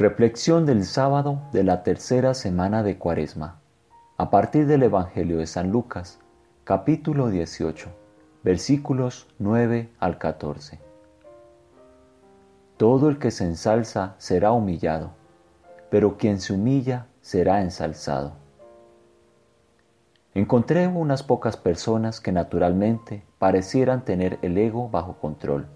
Reflexión 0.00 0.64
del 0.64 0.84
sábado 0.84 1.42
de 1.50 1.64
la 1.64 1.82
tercera 1.82 2.32
semana 2.32 2.84
de 2.84 2.98
Cuaresma, 2.98 3.58
a 4.16 4.30
partir 4.30 4.68
del 4.68 4.84
Evangelio 4.84 5.38
de 5.38 5.46
San 5.48 5.72
Lucas, 5.72 6.20
capítulo 6.62 7.30
18, 7.30 7.88
versículos 8.44 9.26
9 9.40 9.90
al 9.98 10.18
14. 10.18 10.78
Todo 12.76 13.08
el 13.08 13.18
que 13.18 13.32
se 13.32 13.42
ensalza 13.42 14.14
será 14.18 14.52
humillado, 14.52 15.10
pero 15.90 16.16
quien 16.16 16.38
se 16.38 16.52
humilla 16.52 17.08
será 17.20 17.60
ensalzado. 17.60 18.34
Encontré 20.32 20.86
unas 20.86 21.24
pocas 21.24 21.56
personas 21.56 22.20
que 22.20 22.30
naturalmente 22.30 23.24
parecieran 23.40 24.04
tener 24.04 24.38
el 24.42 24.58
ego 24.58 24.88
bajo 24.88 25.14
control. 25.14 25.66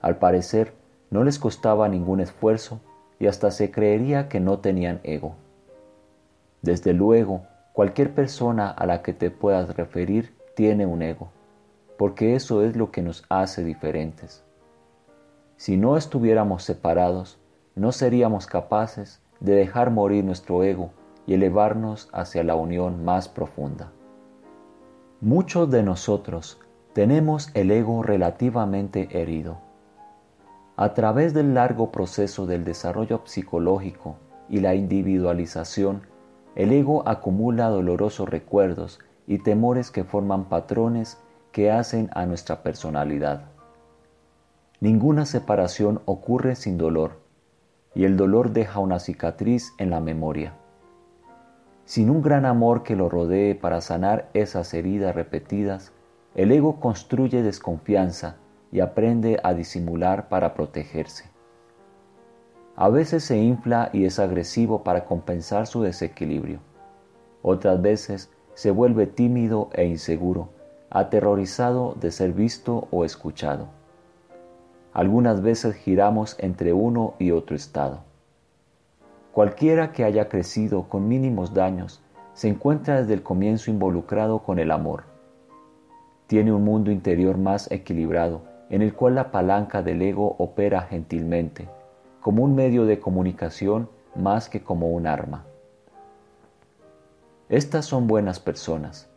Al 0.00 0.18
parecer, 0.18 0.72
no 1.10 1.24
les 1.24 1.40
costaba 1.40 1.88
ningún 1.88 2.20
esfuerzo 2.20 2.80
y 3.24 3.26
hasta 3.26 3.50
se 3.50 3.70
creería 3.70 4.28
que 4.28 4.38
no 4.38 4.58
tenían 4.58 5.00
ego. 5.02 5.34
Desde 6.60 6.92
luego, 6.92 7.46
cualquier 7.72 8.14
persona 8.14 8.68
a 8.68 8.84
la 8.84 9.00
que 9.00 9.14
te 9.14 9.30
puedas 9.30 9.74
referir 9.78 10.34
tiene 10.54 10.84
un 10.84 11.00
ego, 11.00 11.30
porque 11.96 12.34
eso 12.34 12.62
es 12.62 12.76
lo 12.76 12.90
que 12.90 13.00
nos 13.00 13.24
hace 13.30 13.64
diferentes. 13.64 14.44
Si 15.56 15.78
no 15.78 15.96
estuviéramos 15.96 16.64
separados, 16.64 17.38
no 17.74 17.92
seríamos 17.92 18.46
capaces 18.46 19.22
de 19.40 19.54
dejar 19.54 19.90
morir 19.90 20.22
nuestro 20.22 20.62
ego 20.62 20.90
y 21.26 21.32
elevarnos 21.32 22.10
hacia 22.12 22.44
la 22.44 22.56
unión 22.56 23.06
más 23.06 23.30
profunda. 23.30 23.90
Muchos 25.22 25.70
de 25.70 25.82
nosotros 25.82 26.58
tenemos 26.92 27.48
el 27.54 27.70
ego 27.70 28.02
relativamente 28.02 29.08
herido 29.18 29.56
a 30.76 30.92
través 30.92 31.34
del 31.34 31.54
largo 31.54 31.92
proceso 31.92 32.46
del 32.46 32.64
desarrollo 32.64 33.22
psicológico 33.24 34.16
y 34.48 34.60
la 34.60 34.74
individualización, 34.74 36.02
el 36.56 36.72
ego 36.72 37.08
acumula 37.08 37.68
dolorosos 37.68 38.28
recuerdos 38.28 38.98
y 39.26 39.38
temores 39.38 39.90
que 39.90 40.04
forman 40.04 40.48
patrones 40.48 41.18
que 41.52 41.70
hacen 41.70 42.10
a 42.14 42.26
nuestra 42.26 42.62
personalidad. 42.62 43.44
Ninguna 44.80 45.26
separación 45.26 46.02
ocurre 46.04 46.56
sin 46.56 46.76
dolor, 46.76 47.20
y 47.94 48.04
el 48.04 48.16
dolor 48.16 48.50
deja 48.50 48.80
una 48.80 48.98
cicatriz 48.98 49.72
en 49.78 49.90
la 49.90 50.00
memoria. 50.00 50.54
Sin 51.84 52.10
un 52.10 52.22
gran 52.22 52.44
amor 52.44 52.82
que 52.82 52.96
lo 52.96 53.08
rodee 53.08 53.54
para 53.54 53.80
sanar 53.80 54.28
esas 54.34 54.74
heridas 54.74 55.14
repetidas, 55.14 55.92
el 56.34 56.50
ego 56.50 56.80
construye 56.80 57.42
desconfianza 57.42 58.36
y 58.74 58.80
aprende 58.80 59.38
a 59.44 59.54
disimular 59.54 60.28
para 60.28 60.52
protegerse. 60.52 61.30
A 62.74 62.88
veces 62.88 63.22
se 63.22 63.38
infla 63.38 63.88
y 63.92 64.04
es 64.04 64.18
agresivo 64.18 64.82
para 64.82 65.04
compensar 65.04 65.68
su 65.68 65.82
desequilibrio. 65.82 66.58
Otras 67.40 67.80
veces 67.80 68.32
se 68.54 68.72
vuelve 68.72 69.06
tímido 69.06 69.70
e 69.74 69.84
inseguro, 69.84 70.48
aterrorizado 70.90 71.94
de 72.00 72.10
ser 72.10 72.32
visto 72.32 72.88
o 72.90 73.04
escuchado. 73.04 73.68
Algunas 74.92 75.40
veces 75.40 75.76
giramos 75.76 76.34
entre 76.40 76.72
uno 76.72 77.14
y 77.20 77.30
otro 77.30 77.54
estado. 77.54 78.00
Cualquiera 79.30 79.92
que 79.92 80.02
haya 80.02 80.28
crecido 80.28 80.88
con 80.88 81.06
mínimos 81.06 81.54
daños 81.54 82.02
se 82.32 82.48
encuentra 82.48 83.00
desde 83.00 83.14
el 83.14 83.22
comienzo 83.22 83.70
involucrado 83.70 84.40
con 84.40 84.58
el 84.58 84.72
amor. 84.72 85.04
Tiene 86.26 86.52
un 86.52 86.64
mundo 86.64 86.90
interior 86.90 87.38
más 87.38 87.70
equilibrado 87.70 88.52
en 88.70 88.82
el 88.82 88.94
cual 88.94 89.14
la 89.14 89.30
palanca 89.30 89.82
del 89.82 90.02
ego 90.02 90.36
opera 90.38 90.82
gentilmente, 90.82 91.68
como 92.20 92.42
un 92.42 92.54
medio 92.54 92.86
de 92.86 93.00
comunicación 93.00 93.88
más 94.14 94.48
que 94.48 94.62
como 94.62 94.90
un 94.90 95.06
arma. 95.06 95.44
Estas 97.48 97.84
son 97.84 98.06
buenas 98.06 98.40
personas. 98.40 99.10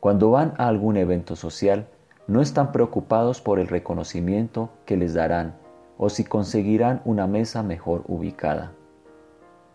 Cuando 0.00 0.30
van 0.30 0.54
a 0.58 0.68
algún 0.68 0.96
evento 0.96 1.36
social, 1.36 1.86
no 2.26 2.42
están 2.42 2.72
preocupados 2.72 3.40
por 3.40 3.58
el 3.58 3.68
reconocimiento 3.68 4.70
que 4.84 4.96
les 4.96 5.14
darán 5.14 5.54
o 5.96 6.08
si 6.08 6.24
conseguirán 6.24 7.02
una 7.04 7.26
mesa 7.26 7.62
mejor 7.62 8.04
ubicada. 8.06 8.72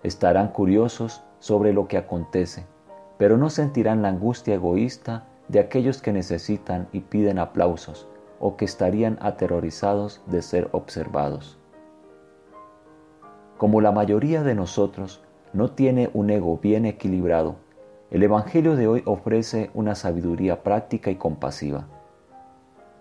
Estarán 0.04 0.50
curiosos 0.50 1.24
sobre 1.40 1.74
lo 1.74 1.88
que 1.88 1.98
acontece, 1.98 2.66
pero 3.18 3.38
no 3.38 3.50
sentirán 3.50 4.02
la 4.02 4.10
angustia 4.10 4.56
egoísta 4.56 5.26
de 5.48 5.60
aquellos 5.60 6.02
que 6.02 6.14
necesitan 6.14 6.88
y 6.92 7.02
piden 7.02 7.40
aplausos, 7.40 8.08
o 8.46 8.58
que 8.58 8.66
estarían 8.66 9.18
aterrorizados 9.22 10.22
de 10.26 10.42
ser 10.42 10.68
observados. 10.74 11.58
Como 13.58 13.80
la 13.80 13.94
mayoría 13.94 14.44
de 14.44 14.54
nosotros 14.54 15.24
no 15.54 15.72
tiene 15.72 16.10
un 16.14 16.30
ego 16.30 16.58
bien 16.58 16.86
equilibrado, 16.86 17.56
el 18.12 18.22
Evangelio 18.22 18.76
de 18.76 18.86
hoy 18.86 19.02
ofrece 19.06 19.72
una 19.74 19.96
sabiduría 19.96 20.62
práctica 20.62 21.10
y 21.10 21.16
compasiva. 21.16 21.88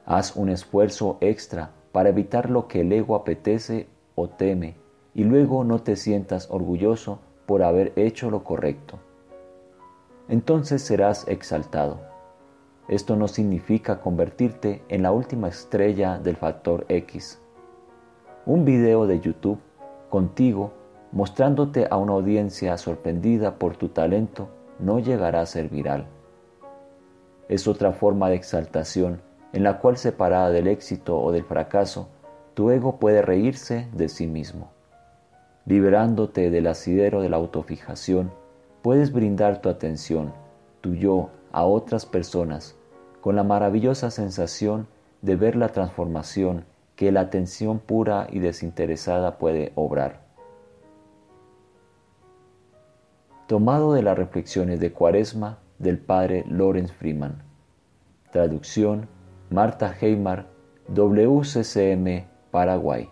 Haz 0.06 0.36
un 0.36 0.48
esfuerzo 0.48 1.18
extra 1.20 1.72
para 1.90 2.10
evitar 2.10 2.48
lo 2.48 2.68
que 2.68 2.82
el 2.82 2.92
ego 2.92 3.16
apetece 3.16 3.88
o 4.14 4.28
teme 4.28 4.76
y 5.12 5.24
luego 5.24 5.64
no 5.64 5.80
te 5.80 5.96
sientas 5.96 6.46
orgulloso 6.52 7.18
por 7.46 7.64
haber 7.64 7.92
hecho 7.96 8.30
lo 8.30 8.44
correcto. 8.44 9.00
Entonces 10.28 10.82
serás 10.82 11.26
exaltado 11.26 12.11
esto 12.92 13.16
no 13.16 13.26
significa 13.26 14.00
convertirte 14.00 14.82
en 14.90 15.02
la 15.02 15.12
última 15.12 15.48
estrella 15.48 16.18
del 16.18 16.36
factor 16.36 16.84
X. 16.90 17.40
Un 18.44 18.66
video 18.66 19.06
de 19.06 19.18
YouTube 19.18 19.58
contigo 20.10 20.74
mostrándote 21.10 21.86
a 21.90 21.96
una 21.96 22.12
audiencia 22.12 22.76
sorprendida 22.76 23.54
por 23.54 23.78
tu 23.78 23.88
talento 23.88 24.50
no 24.78 24.98
llegará 24.98 25.40
a 25.40 25.46
ser 25.46 25.70
viral. 25.70 26.06
Es 27.48 27.66
otra 27.66 27.92
forma 27.92 28.28
de 28.28 28.34
exaltación 28.34 29.22
en 29.54 29.62
la 29.62 29.78
cual 29.78 29.96
separada 29.96 30.50
del 30.50 30.66
éxito 30.66 31.18
o 31.18 31.32
del 31.32 31.44
fracaso, 31.44 32.08
tu 32.52 32.70
ego 32.70 32.98
puede 32.98 33.22
reírse 33.22 33.88
de 33.94 34.10
sí 34.10 34.26
mismo. 34.26 34.70
Liberándote 35.64 36.50
del 36.50 36.66
asidero 36.66 37.22
de 37.22 37.30
la 37.30 37.38
autofijación, 37.38 38.32
puedes 38.82 39.12
brindar 39.12 39.62
tu 39.62 39.70
atención, 39.70 40.34
tu 40.82 40.94
yo, 40.94 41.30
a 41.52 41.64
otras 41.64 42.04
personas 42.06 42.76
con 43.22 43.36
la 43.36 43.44
maravillosa 43.44 44.10
sensación 44.10 44.88
de 45.22 45.36
ver 45.36 45.54
la 45.54 45.68
transformación 45.68 46.64
que 46.96 47.12
la 47.12 47.20
atención 47.20 47.78
pura 47.78 48.26
y 48.30 48.40
desinteresada 48.40 49.38
puede 49.38 49.70
obrar. 49.76 50.22
Tomado 53.46 53.92
de 53.92 54.02
las 54.02 54.18
reflexiones 54.18 54.80
de 54.80 54.92
Cuaresma 54.92 55.60
del 55.78 55.98
padre 55.98 56.44
Lorenz 56.48 56.92
Freeman. 56.92 57.44
Traducción 58.32 59.08
Marta 59.50 59.94
Heimar, 60.00 60.46
WCCM, 60.88 62.26
Paraguay. 62.50 63.08